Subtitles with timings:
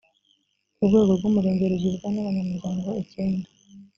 [0.81, 3.47] urwego rw’umurenge rugizwe n’abanyamuryango icyenda